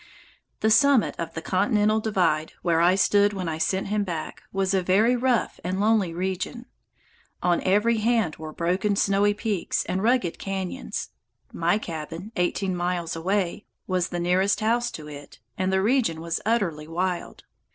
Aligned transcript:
The 0.61 0.71
summit 0.71 1.13
of 1.19 1.35
the 1.35 1.43
Continental 1.43 1.99
Divide, 1.99 2.53
where 2.63 2.81
I 2.81 2.95
stood 2.95 3.33
when 3.33 3.47
I 3.47 3.59
sent 3.59 3.89
him 3.89 4.03
back, 4.03 4.41
was 4.51 4.73
a 4.73 4.81
very 4.81 5.15
rough 5.15 5.59
and 5.63 5.79
lonely 5.79 6.11
region. 6.11 6.65
On 7.43 7.61
every 7.61 7.97
hand 7.97 8.37
were 8.37 8.51
broken 8.51 8.95
snowy 8.95 9.35
peaks 9.35 9.85
and 9.85 10.01
rugged 10.01 10.39
cañons. 10.39 11.09
My 11.53 11.77
cabin, 11.77 12.31
eighteen 12.35 12.75
miles 12.75 13.15
away, 13.15 13.65
was 13.85 14.09
the 14.09 14.19
nearest 14.19 14.59
house 14.61 14.89
to 14.89 15.07
it, 15.07 15.37
and 15.55 15.71
the 15.71 15.83
region 15.83 16.19
was 16.19 16.41
utterly 16.47 16.87
wild. 16.87 17.43